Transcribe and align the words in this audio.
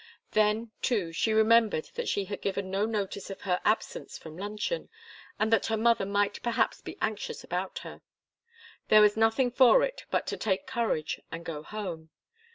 Then, 0.31 0.71
too, 0.81 1.11
she 1.13 1.31
remembered 1.31 1.91
that 1.93 2.07
she 2.07 2.25
had 2.25 2.41
given 2.41 2.71
no 2.71 2.87
notice 2.87 3.29
of 3.29 3.41
her 3.41 3.61
absence 3.63 4.17
from 4.17 4.35
luncheon, 4.35 4.89
and 5.37 5.53
that 5.53 5.67
her 5.67 5.77
mother 5.77 6.07
might 6.07 6.41
perhaps 6.41 6.81
be 6.81 6.97
anxious 7.03 7.43
about 7.43 7.77
her. 7.85 8.01
There 8.87 9.01
was 9.01 9.15
nothing 9.15 9.51
for 9.51 9.83
it 9.83 10.05
but 10.09 10.25
to 10.25 10.37
take 10.37 10.65
courage 10.65 11.21
and 11.31 11.45
go 11.45 11.61
home. 11.61 12.09